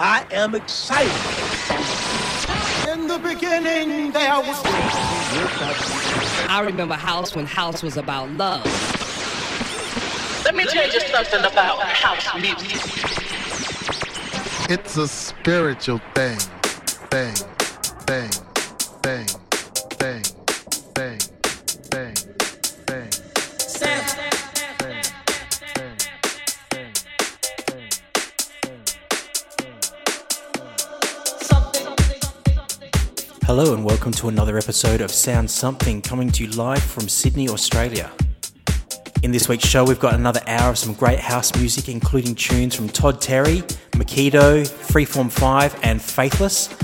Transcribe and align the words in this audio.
I 0.00 0.26
am 0.32 0.56
excited. 0.56 1.12
In 2.90 3.06
the 3.06 3.18
beginning, 3.18 4.10
there 4.10 4.40
was. 4.40 4.60
I 6.48 6.62
remember 6.64 6.94
house 6.94 7.36
when 7.36 7.46
house 7.46 7.84
was 7.84 7.96
about 7.96 8.28
love. 8.30 8.64
Let 10.44 10.56
me 10.56 10.64
tell 10.64 10.92
you 10.92 11.00
something 11.00 11.44
about 11.44 11.82
house 11.82 12.34
music. 12.34 12.82
It's 14.68 14.96
a 14.96 15.06
spiritual 15.06 16.00
thing. 16.14 16.38
Thing. 17.10 17.34
Thing. 18.06 18.30
Thing. 19.02 19.39
Hello 33.60 33.74
and 33.74 33.84
welcome 33.84 34.10
to 34.12 34.28
another 34.28 34.56
episode 34.56 35.02
of 35.02 35.10
Sound 35.10 35.50
Something 35.50 36.00
coming 36.00 36.30
to 36.30 36.44
you 36.44 36.50
live 36.52 36.82
from 36.82 37.10
Sydney, 37.10 37.46
Australia. 37.50 38.10
In 39.22 39.32
this 39.32 39.50
week's 39.50 39.66
show, 39.66 39.84
we've 39.84 40.00
got 40.00 40.14
another 40.14 40.40
hour 40.46 40.70
of 40.70 40.78
some 40.78 40.94
great 40.94 41.18
house 41.18 41.54
music, 41.54 41.90
including 41.90 42.34
tunes 42.34 42.74
from 42.74 42.88
Todd 42.88 43.20
Terry, 43.20 43.58
Makito, 43.92 44.66
Freeform 44.66 45.30
5, 45.30 45.78
and 45.82 46.00
Faithless. 46.00 46.74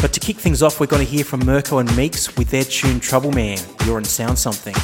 But 0.00 0.12
to 0.12 0.20
kick 0.20 0.36
things 0.36 0.62
off, 0.62 0.78
we're 0.78 0.86
going 0.86 1.04
to 1.04 1.12
hear 1.12 1.24
from 1.24 1.44
Mirko 1.44 1.78
and 1.78 1.88
Meex 1.88 2.38
with 2.38 2.48
their 2.48 2.62
tune 2.62 3.00
Trouble 3.00 3.32
Man. 3.32 3.58
You're 3.84 3.98
in 3.98 4.04
Sound 4.04 4.38
Something. 4.38 4.76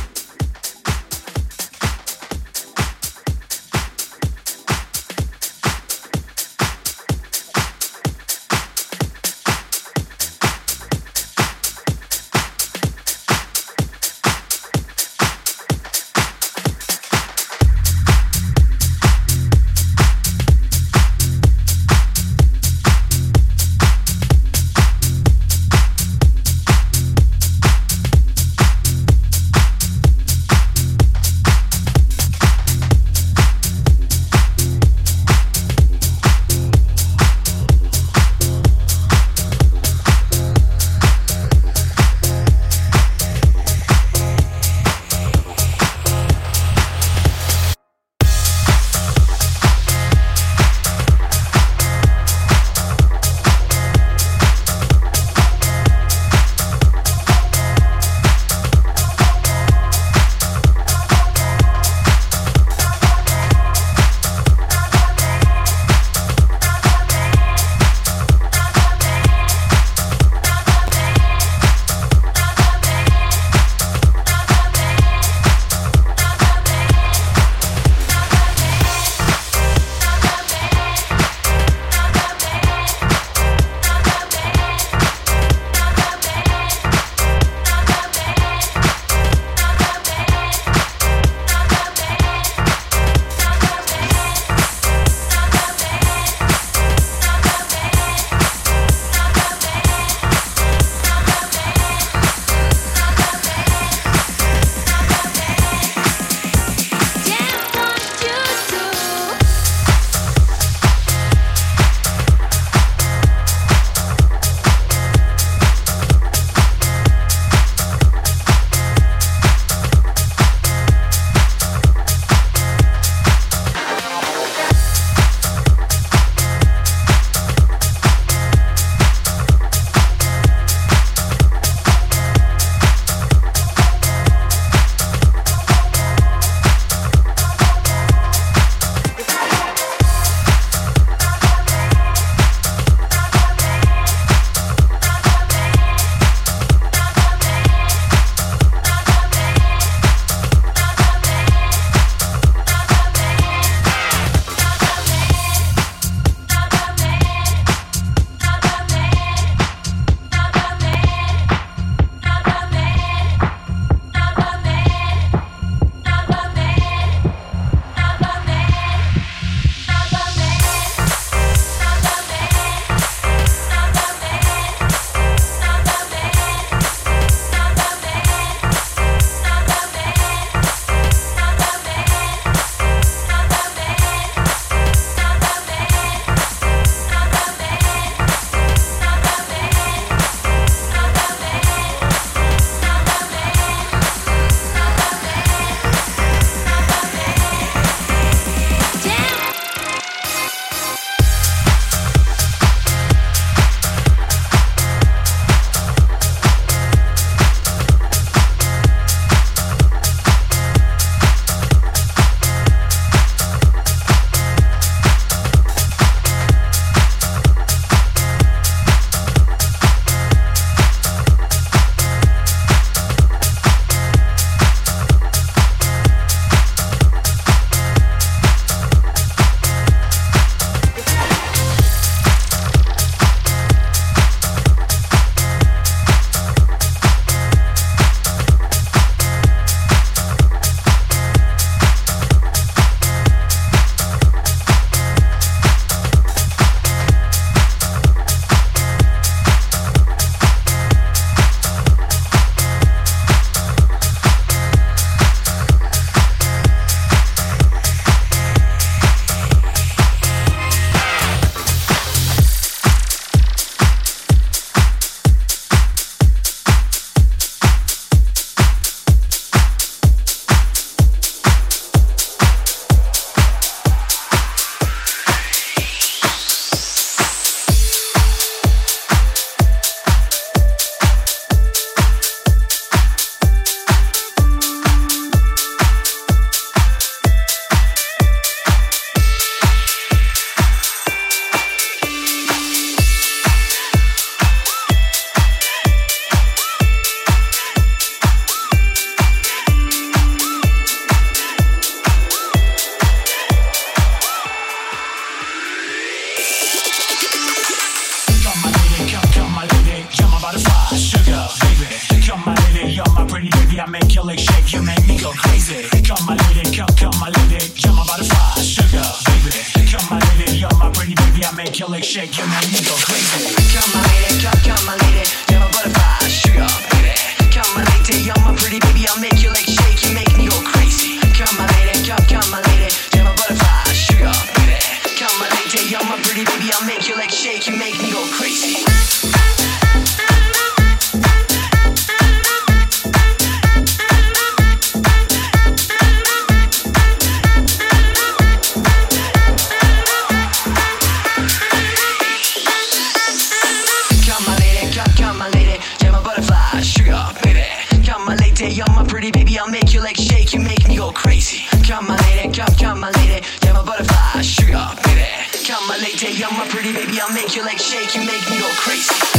Come 361.87 362.09
my 362.09 362.17
lady, 362.17 362.53
come, 362.53 362.75
come 362.81 362.99
my 362.99 363.11
lady, 363.13 363.47
you're 363.63 363.73
my 363.73 363.85
butterfly, 363.85 364.43
sugar 364.43 364.91
baby. 365.05 365.23
Come 365.65 365.87
my 365.87 365.97
lady, 365.99 366.33
you're 366.37 366.51
my 366.51 366.67
pretty 366.69 366.93
baby, 366.93 367.21
I'll 367.21 367.33
make 367.33 367.55
you 367.55 367.63
like 367.63 367.79
shake, 367.79 368.17
you 368.17 368.27
make 368.27 368.51
me 368.51 368.59
go 368.59 368.69
crazy. 368.75 369.36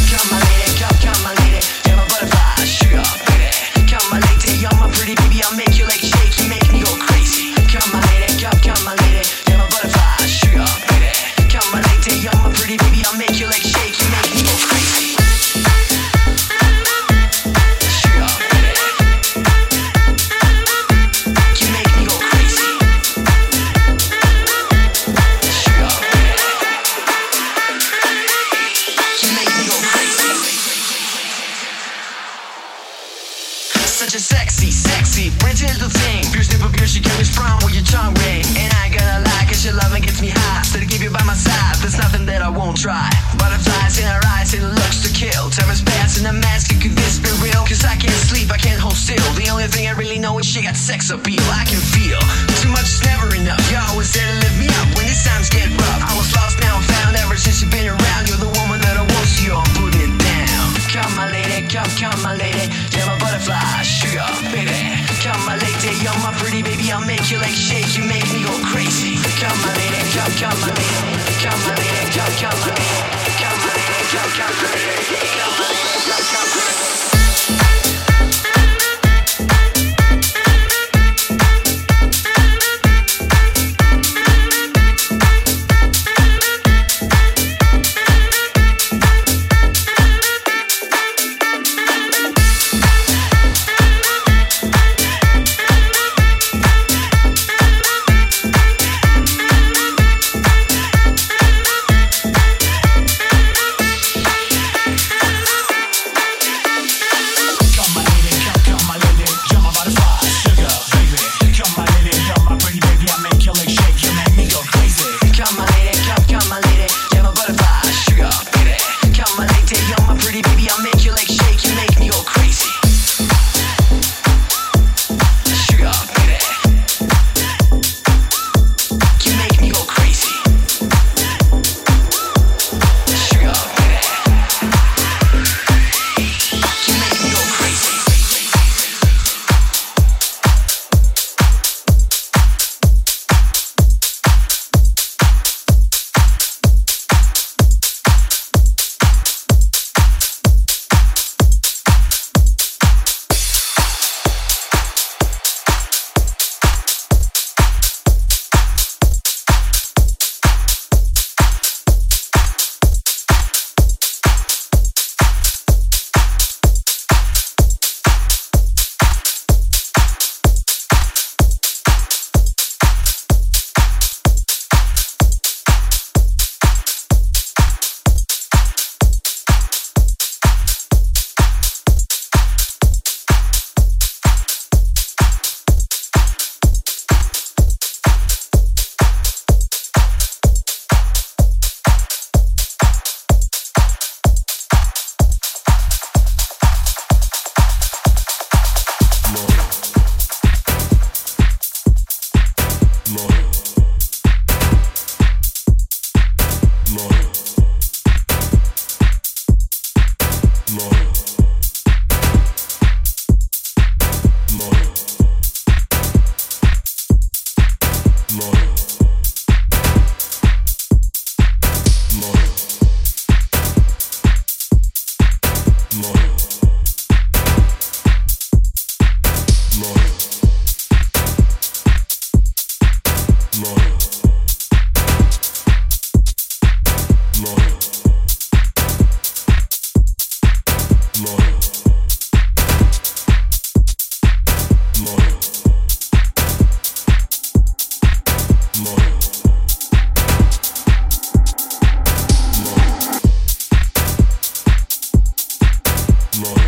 love. 256.43 256.66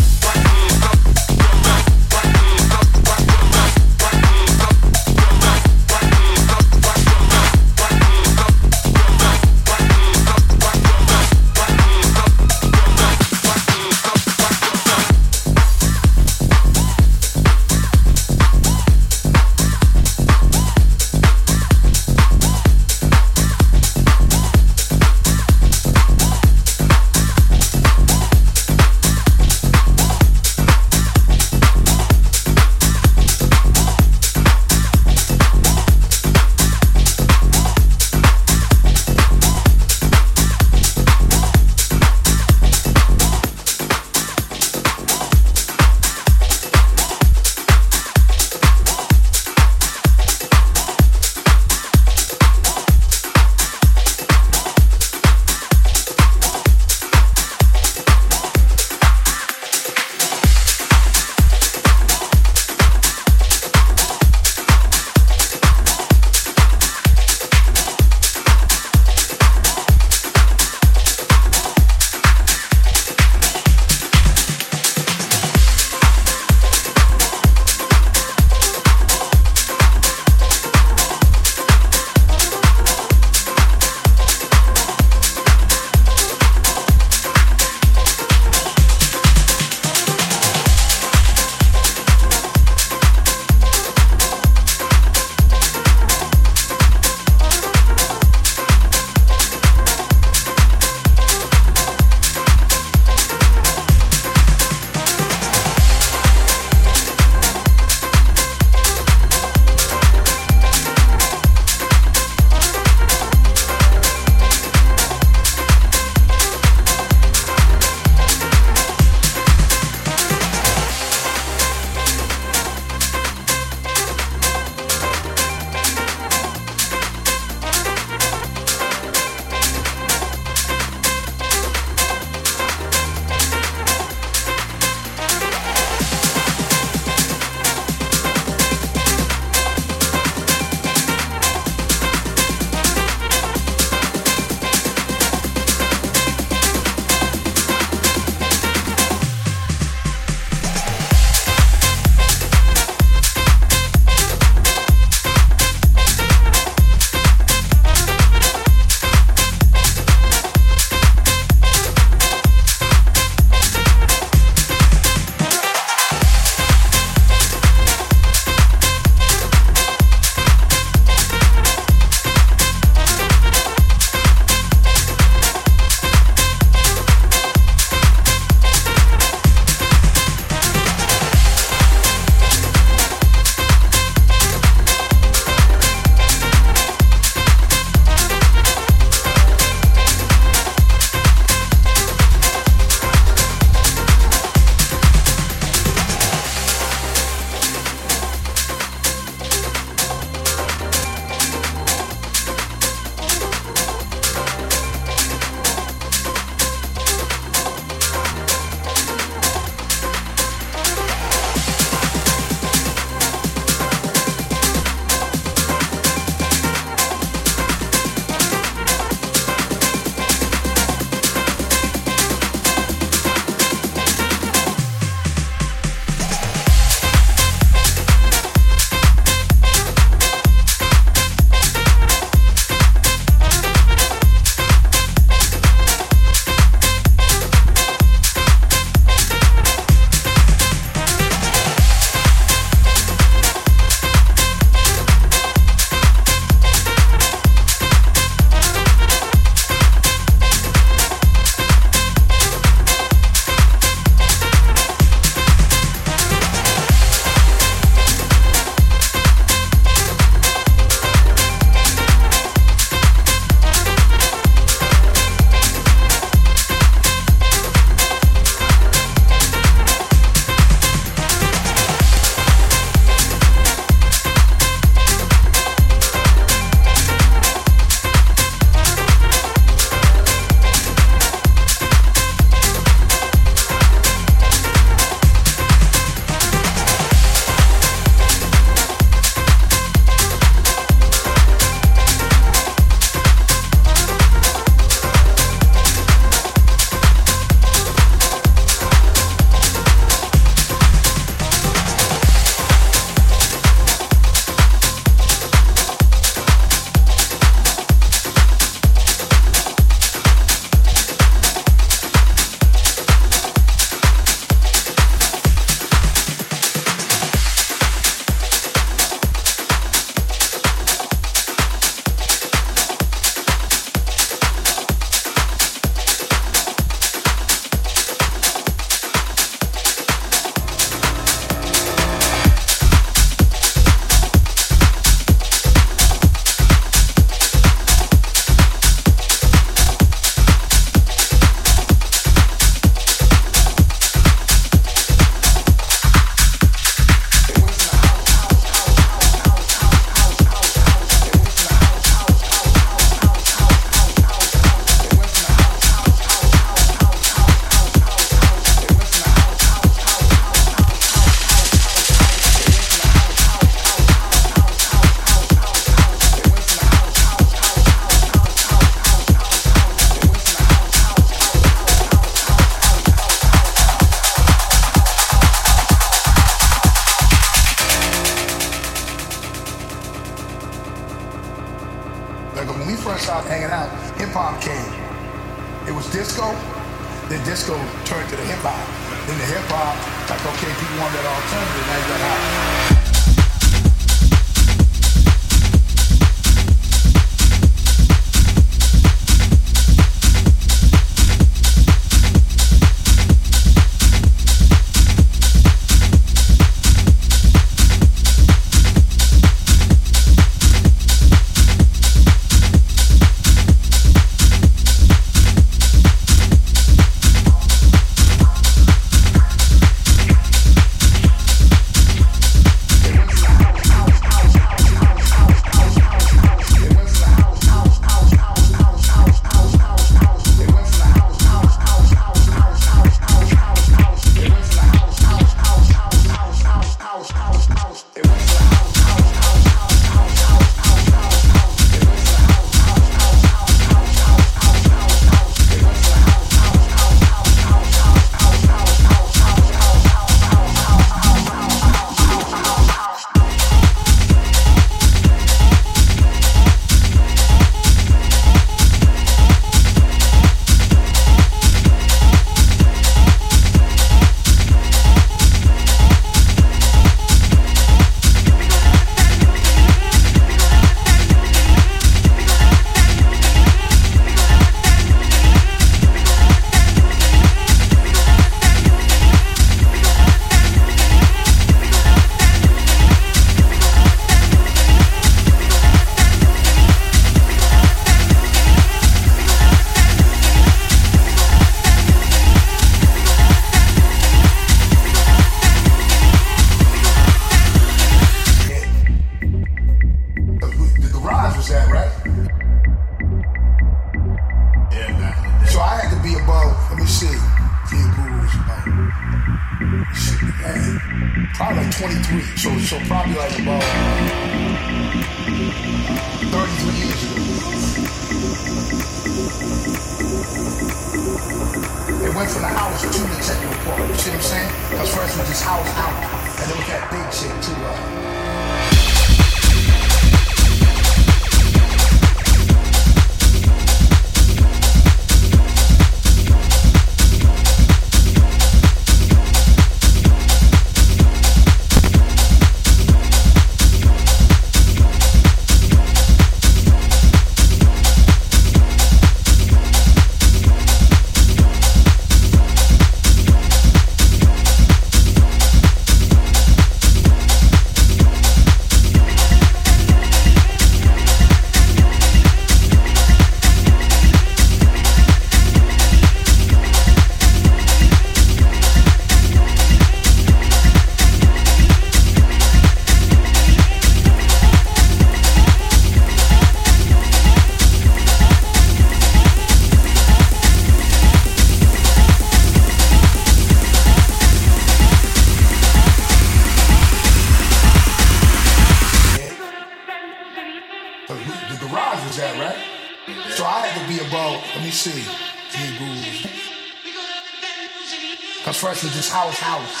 was 599.04 599.12
just 599.12 599.28
house, 599.28 599.60
house. 599.60 600.00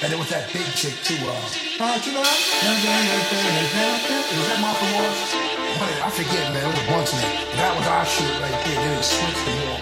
And 0.00 0.08
it 0.08 0.16
was 0.16 0.32
that 0.32 0.48
big 0.48 0.64
chick 0.72 0.96
too. 1.04 1.20
Uh, 1.20 1.36
uh 1.36 2.00
you 2.00 2.16
know 2.16 2.24
that? 2.24 2.40
Was 4.32 4.48
that 4.48 4.58
Martha 4.64 4.88
Wash? 4.96 5.36
I 6.00 6.08
forget, 6.08 6.40
man. 6.56 6.64
It 6.64 6.72
was 6.72 6.80
a 6.80 6.88
bunch 6.88 7.12
of 7.12 7.20
them. 7.20 7.28
That 7.60 7.76
was 7.76 7.84
our 7.84 8.08
shit 8.08 8.32
right 8.40 8.56
there. 8.64 8.80
They 8.80 8.96
didn't 8.96 9.04
switch 9.04 9.36
to 9.44 9.52
more 9.60 9.76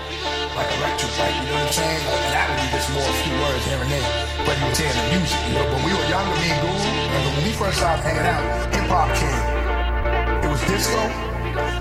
like 0.59 0.67
electric, 0.75 1.15
like 1.23 1.39
you 1.39 1.47
know 1.47 1.63
what 1.63 1.71
I'm 1.71 1.79
saying? 1.79 2.03
Like, 2.03 2.35
that 2.35 2.45
would 2.51 2.67
be 2.67 2.69
just 2.75 2.91
more 2.91 3.07
a 3.07 3.17
few 3.23 3.35
words 3.47 3.63
here 3.63 3.79
and 3.79 3.91
there. 3.95 4.11
But 4.43 4.59
you 4.59 4.67
were 4.67 4.75
hearing 4.75 4.99
the 4.99 5.07
music, 5.15 5.39
you 5.47 5.55
know. 5.55 5.71
But 5.71 5.81
we 5.87 5.95
were 5.95 6.09
younger, 6.11 6.35
me 6.35 6.51
and 6.51 6.61
Google, 6.67 6.83
and 6.83 7.21
when 7.31 7.47
we 7.47 7.53
first 7.55 7.79
started 7.79 8.03
hanging 8.03 8.27
out, 8.27 8.43
hip 8.75 8.91
hop 8.91 9.07
came. 9.15 9.38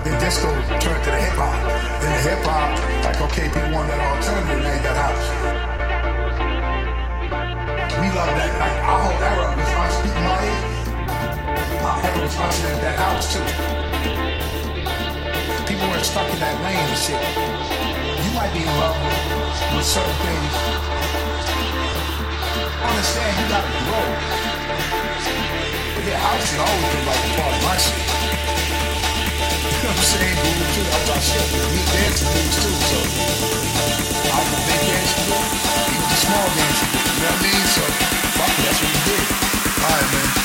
Then 0.08 0.16
disco 0.24 0.48
turned 0.80 1.04
to 1.04 1.10
the 1.12 1.20
hip 1.20 1.36
hop. 1.36 1.52
Then 2.00 2.08
the 2.08 2.20
hip 2.24 2.40
hop, 2.40 2.72
like, 3.04 3.20
okay, 3.28 3.52
people 3.52 3.76
want 3.76 3.92
that 3.92 4.00
alternative, 4.00 4.64
now 4.64 4.72
you 4.72 4.80
got 4.80 4.96
house. 4.96 5.28
We 8.00 8.08
love 8.16 8.32
that, 8.32 8.48
like, 8.56 8.78
our 8.88 9.04
whole 9.04 9.20
era 9.20 9.52
of 9.52 9.60
responsibility, 9.60 10.24
my 10.24 10.40
age, 10.48 10.64
our 11.84 12.00
era 12.08 12.24
responsibility 12.24 12.80
that 12.88 12.96
house, 12.96 13.36
too. 13.36 13.44
People 15.68 15.84
weren't 15.92 16.08
stuck 16.08 16.24
in 16.32 16.40
that 16.40 16.56
lane 16.64 16.88
and 16.88 16.96
shit. 16.96 17.20
You 17.20 18.32
might 18.32 18.48
be 18.56 18.64
in 18.64 18.72
love 18.80 18.96
with 19.76 19.84
certain 19.84 20.16
things. 20.24 20.56
Understand 22.80 23.32
you 23.36 23.44
gotta 23.52 23.76
grow. 23.92 24.08
But 25.92 26.02
yeah, 26.08 26.16
house 26.16 26.48
is 26.48 26.56
always 26.64 26.96
been 26.96 27.04
like 27.04 27.20
a 27.28 27.30
part 27.36 27.52
of 27.52 27.60
my 27.60 27.76
shit. 27.76 28.87
You 29.58 29.82
know 29.82 29.90
what 29.90 29.98
I'm 29.98 30.04
saying? 30.04 30.36
Dude, 30.38 30.70
too. 30.74 30.86
I 30.86 30.98
thought 31.06 31.22
shit, 31.22 31.42
we 31.74 31.80
dance 31.90 32.22
dudes 32.22 32.56
too, 32.62 32.74
so. 32.86 32.98
I 34.30 34.38
was 34.38 34.52
a 34.54 34.60
big 34.70 34.80
dance 34.86 35.12
dude, 35.18 35.34
he 35.34 35.96
was 35.98 36.10
a 36.12 36.18
small 36.22 36.46
dancer. 36.54 36.86
you 36.86 37.22
know 37.22 37.30
what 37.30 37.38
I 37.38 37.46
mean? 37.46 37.64
So, 37.74 37.82
fuck, 38.38 38.52
that's 38.62 38.78
what 38.78 38.90
we 38.94 39.00
did. 39.10 39.24
Alright, 39.82 40.12
man. 40.12 40.37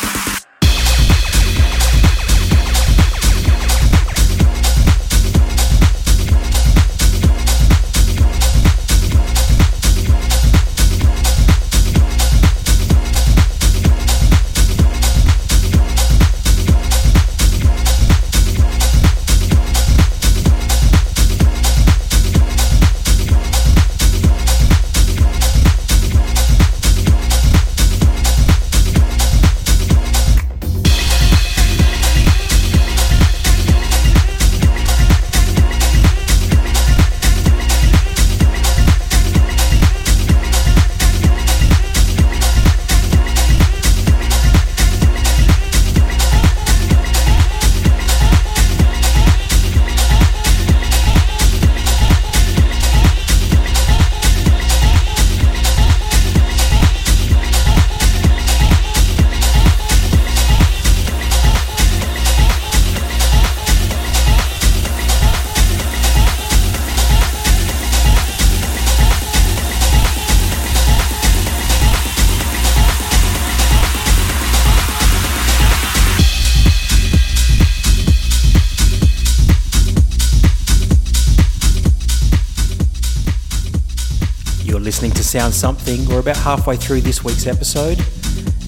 Sound 85.33 85.55
Something. 85.55 86.07
We're 86.07 86.19
about 86.19 86.37
halfway 86.37 86.75
through 86.75 87.01
this 87.01 87.23
week's 87.23 87.47
episode. 87.47 87.97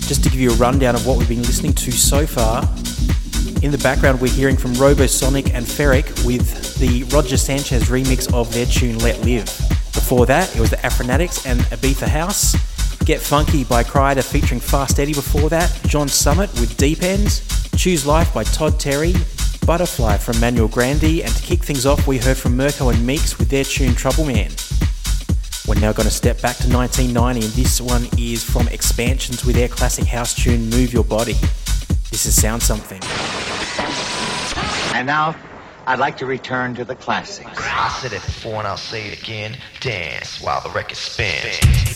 Just 0.09 0.24
to 0.24 0.32
give 0.32 0.39
you 0.39 0.49
a 0.49 0.55
rundown 0.55 0.95
of 0.95 1.05
what 1.05 1.20
we've 1.20 1.30
been 1.30 1.43
listening 1.43 1.74
to 1.74 1.91
so 1.91 2.26
far. 2.26 2.63
In 3.61 3.70
the 3.70 3.80
background, 3.84 4.20
we're 4.20 4.34
hearing 4.34 4.57
from 4.57 4.74
Robosonic 4.74 5.53
and 5.53 5.63
Ferreck 5.63 6.26
with 6.26 6.76
the 6.80 7.03
Roger 7.16 7.38
Sanchez 7.38 7.84
remix 7.84 8.34
of 8.34 8.51
their 8.51 8.66
tune 8.66 8.97
Let 8.97 9.24
Live. 9.24 9.45
Before 9.93 10.26
that, 10.26 10.55
it 10.55 10.59
was 10.59 10.72
the 10.72 10.78
Afronatics 10.78 11.45
and 11.45 11.59
Ibiza 11.70 12.07
House. 12.07 12.55
Get 13.05 13.22
Funky 13.22 13.63
by 13.63 13.84
Kryder 13.84 14.24
featuring 14.24 14.59
Fast 14.59 14.99
Eddie 14.99 15.13
before 15.13 15.49
that, 15.49 15.72
John 15.86 16.07
Summit 16.07 16.51
with 16.53 16.76
Deep 16.78 17.03
Ends, 17.03 17.43
Choose 17.78 18.07
Life 18.07 18.34
by 18.34 18.43
Todd 18.43 18.80
Terry, 18.80 19.13
Butterfly 19.68 20.18
from 20.18 20.39
Manuel 20.39 20.68
Grandi, 20.68 21.24
and 21.24 21.32
to 21.32 21.43
kick 21.43 21.63
things 21.63 21.86
off, 21.86 22.07
we 22.07 22.18
heard 22.18 22.38
from 22.38 22.57
Mirko 22.57 22.89
and 22.89 23.07
Meex 23.07 23.38
with 23.38 23.49
their 23.49 23.63
tune 23.63 23.93
Trouble 23.93 24.26
Man. 24.26 24.49
We're 25.68 25.80
now 25.80 25.93
going 25.93 26.07
to 26.07 26.13
step 26.13 26.41
back 26.41 26.57
to 26.57 26.70
1990, 26.70 27.43
and 27.43 27.55
this 27.55 27.82
one 27.82 28.07
is 28.20 28.43
from 28.43 28.68
Xpansions 28.68 29.43
with 29.45 29.55
their 29.55 29.68
classic 29.68 30.05
house 30.05 30.36
tune 30.36 30.70
Move 30.70 30.93
Your 30.93 31.03
Body. 31.03 31.34
This 32.11 32.28
is 32.28 32.39
Sound 32.39 32.61
Something. 32.61 33.01
And 34.95 35.07
now, 35.07 35.36
I'd 35.88 35.97
like 35.97 36.18
to 36.18 36.28
return 36.28 36.76
to 36.76 36.86
the 36.86 36.95
classics. 36.95 37.49
I 37.57 37.89
said 37.99 38.13
it 38.13 38.24
before 38.24 38.59
and 38.59 38.68
I'll 38.68 38.78
say 38.78 39.07
it 39.07 39.20
again. 39.20 39.57
Dance 39.80 40.39
while 40.39 40.61
the 40.61 40.70
record 40.70 40.97
spins. 40.97 41.95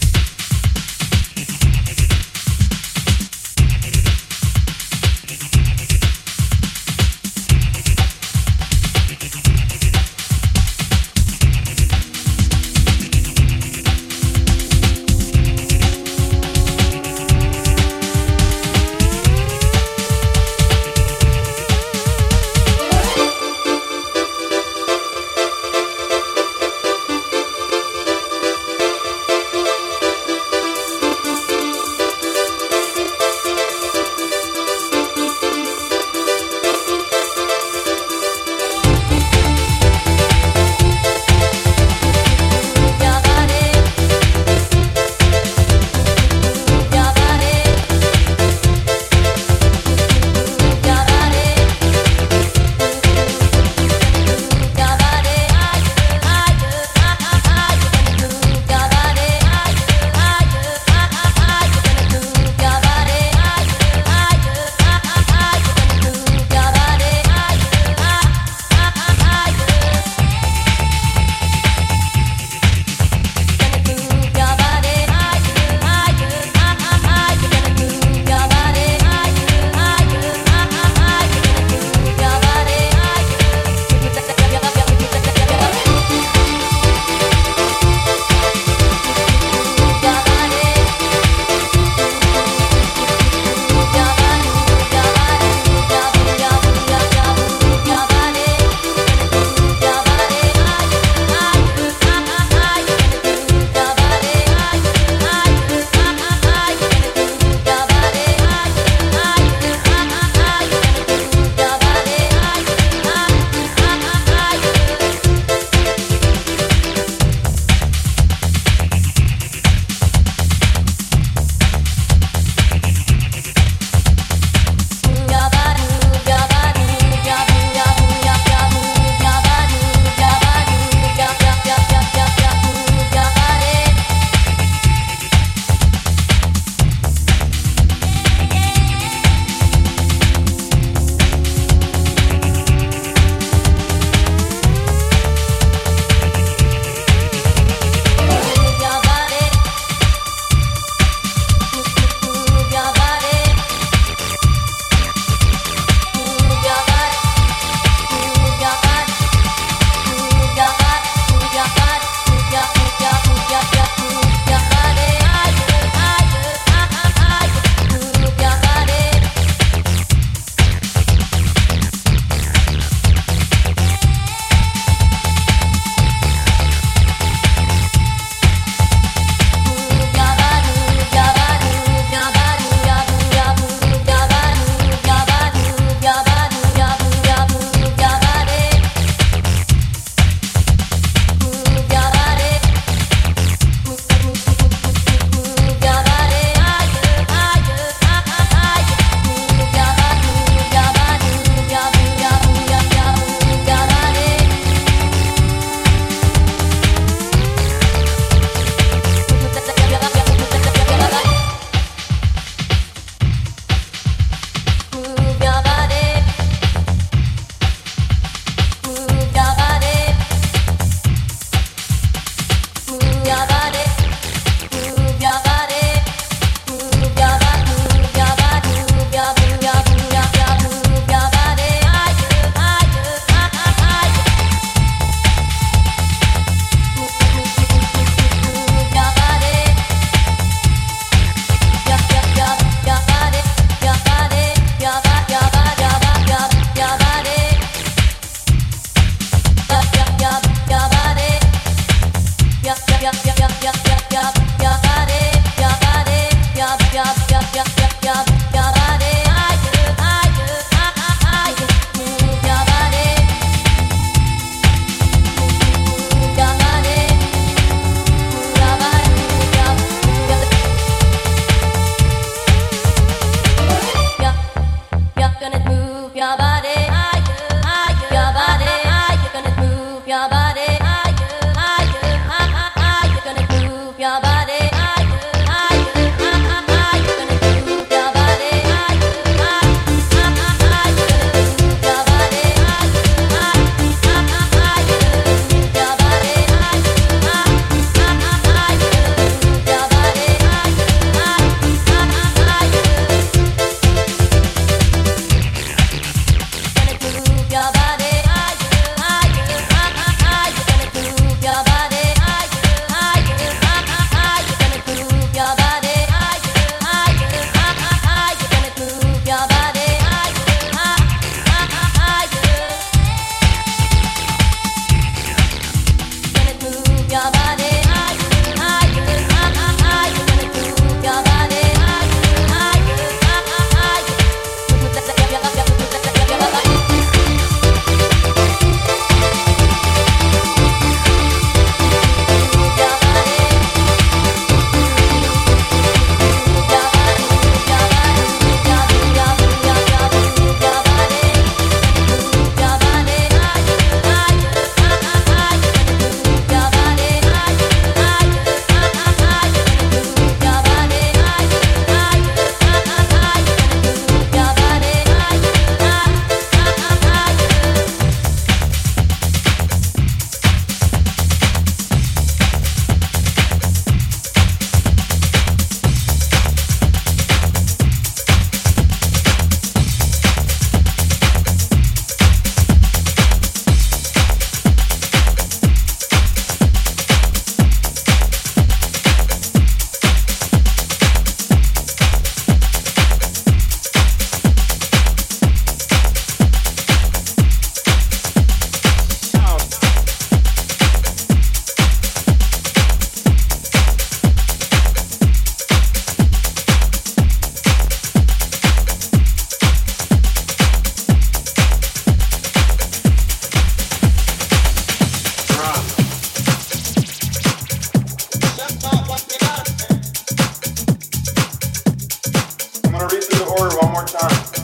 start. 424.10 424.59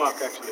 Fuck 0.00 0.22
actually. 0.22 0.49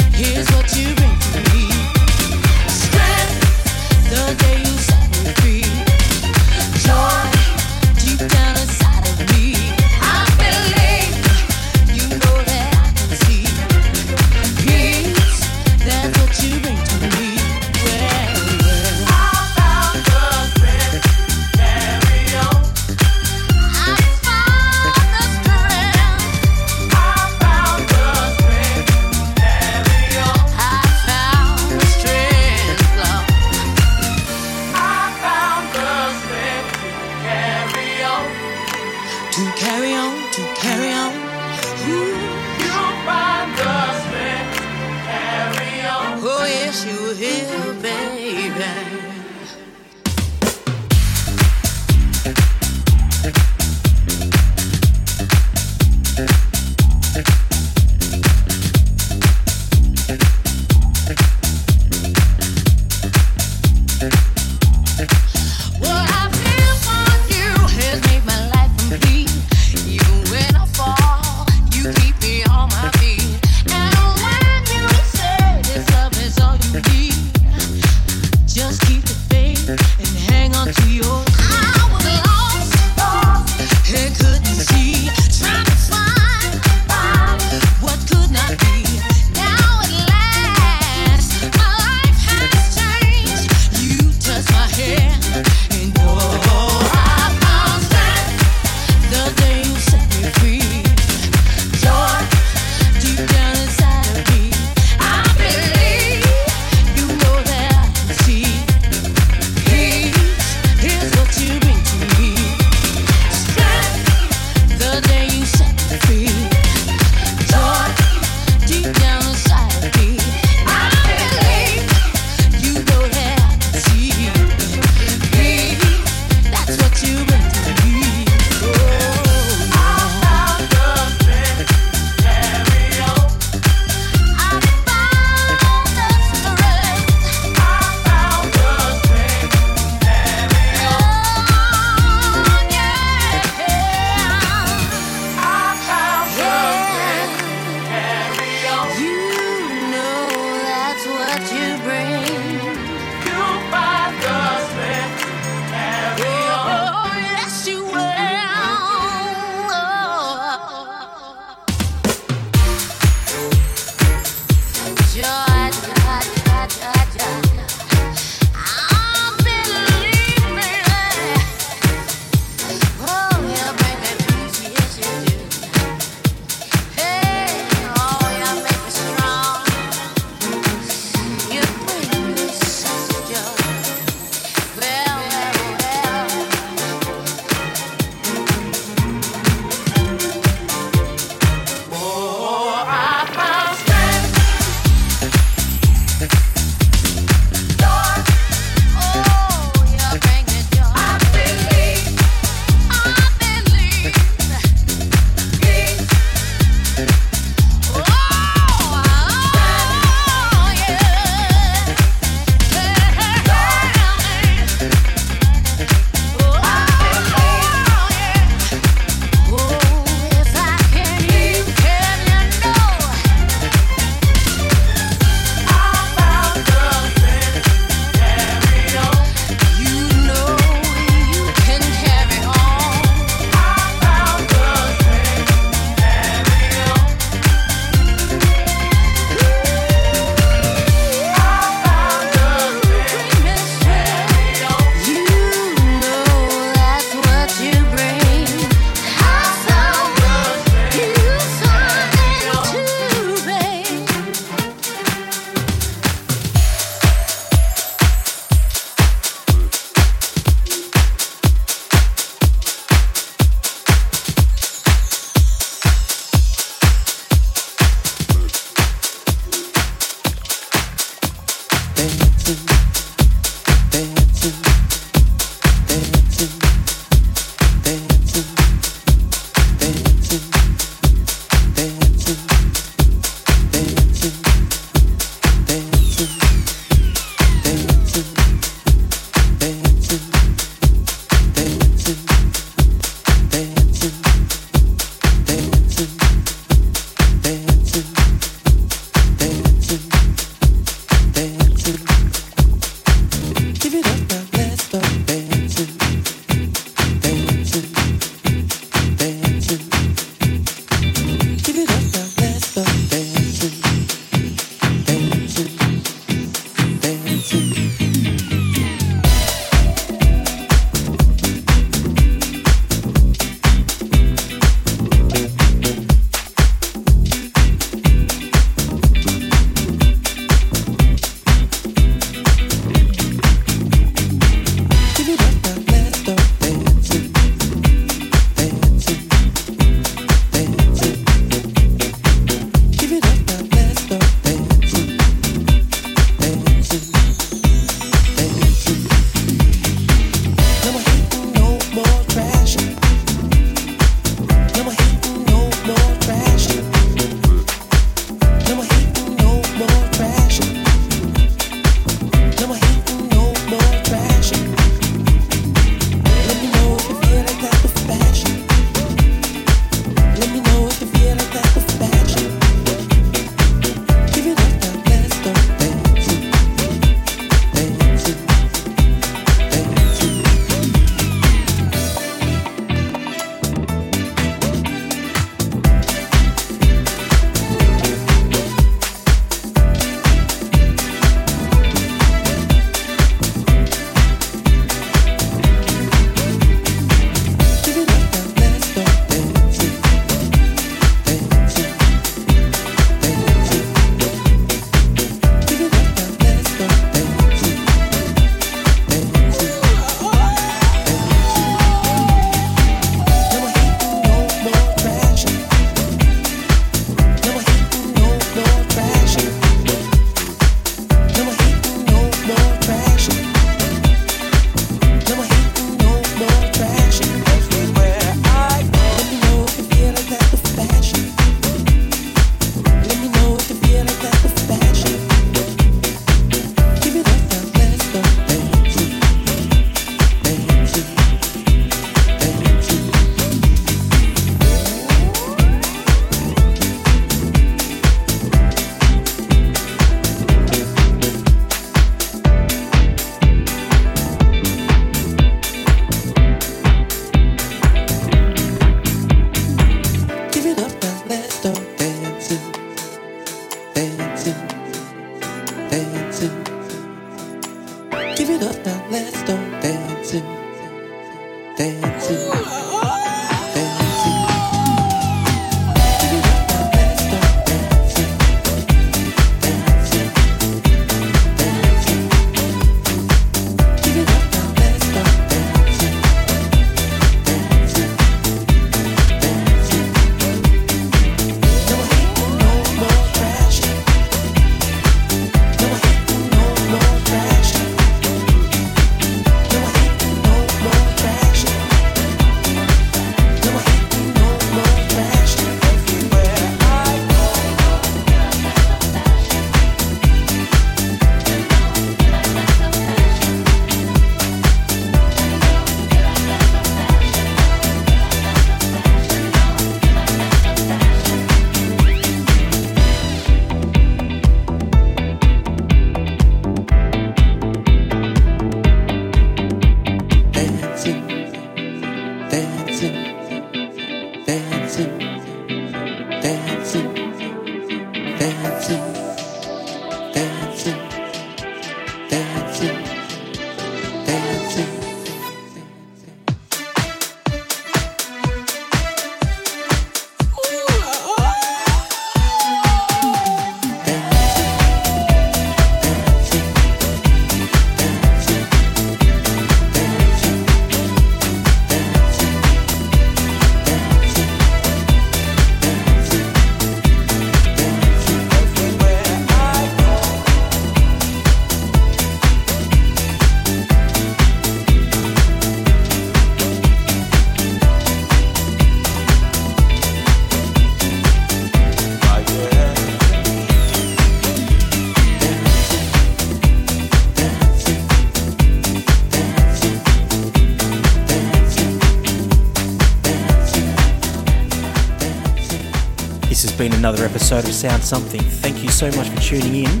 Another 597.00 597.24
episode 597.24 597.64
of 597.64 597.72
Sound 597.72 598.02
Something. 598.02 598.42
Thank 598.42 598.82
you 598.82 598.90
so 598.90 599.06
much 599.12 599.30
for 599.30 599.40
tuning 599.40 599.86
in. 599.86 600.00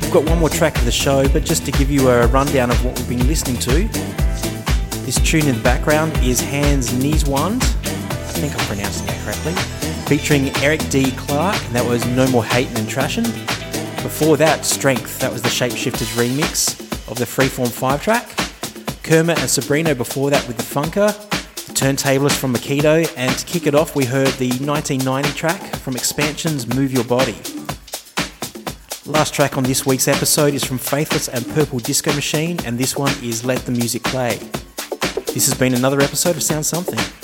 We've 0.00 0.10
got 0.10 0.28
one 0.28 0.40
more 0.40 0.48
track 0.48 0.76
of 0.76 0.84
the 0.84 0.90
show, 0.90 1.28
but 1.28 1.44
just 1.44 1.64
to 1.66 1.70
give 1.70 1.88
you 1.88 2.08
a 2.08 2.26
rundown 2.26 2.72
of 2.72 2.84
what 2.84 2.98
we've 2.98 3.10
been 3.10 3.28
listening 3.28 3.58
to, 3.58 3.86
this 5.04 5.20
tune 5.20 5.46
in 5.46 5.54
the 5.54 5.62
background 5.62 6.12
is 6.16 6.40
Hands 6.40 6.92
Knees 6.94 7.26
Wand. 7.26 7.62
I 7.62 8.34
think 8.34 8.58
I'm 8.58 8.66
pronouncing 8.66 9.06
that 9.06 9.24
correctly. 9.24 9.52
Featuring 10.08 10.48
Eric 10.64 10.80
D. 10.90 11.12
Clark, 11.12 11.64
and 11.64 11.76
that 11.76 11.86
was 11.86 12.04
No 12.06 12.26
More 12.26 12.44
Hating 12.44 12.76
and 12.76 12.88
Trashing. 12.88 13.32
Before 14.02 14.36
that, 14.36 14.64
Strength, 14.64 15.20
that 15.20 15.30
was 15.30 15.42
the 15.42 15.48
Shapeshifters 15.48 16.16
remix 16.16 16.80
of 17.08 17.18
the 17.18 17.24
Freeform 17.24 17.70
5 17.70 18.02
track. 18.02 18.28
Kermit 19.04 19.38
and 19.38 19.48
Sabrina 19.48 19.94
before 19.94 20.30
that 20.30 20.44
with 20.48 20.56
the 20.56 20.64
Funker. 20.64 21.33
Turntablist 21.74 22.36
from 22.36 22.54
Makito, 22.54 23.12
and 23.16 23.36
to 23.36 23.44
kick 23.44 23.66
it 23.66 23.74
off, 23.74 23.96
we 23.96 24.04
heard 24.04 24.28
the 24.34 24.48
1990 24.48 25.32
track 25.36 25.60
from 25.76 25.94
Xpansions 25.94 26.72
Move 26.72 26.92
Your 26.92 27.02
Body. 27.02 27.36
Last 29.06 29.34
track 29.34 29.58
on 29.58 29.64
this 29.64 29.84
week's 29.84 30.06
episode 30.06 30.54
is 30.54 30.62
from 30.62 30.78
Faithless 30.78 31.28
and 31.28 31.44
Purple 31.48 31.80
Disco 31.80 32.12
Machine, 32.14 32.58
and 32.64 32.78
this 32.78 32.96
one 32.96 33.12
is 33.24 33.44
Let 33.44 33.58
the 33.66 33.72
Music 33.72 34.04
Play. 34.04 34.38
This 35.34 35.46
has 35.46 35.54
been 35.54 35.74
another 35.74 36.00
episode 36.00 36.36
of 36.36 36.44
Sound 36.44 36.64
something. 36.64 37.23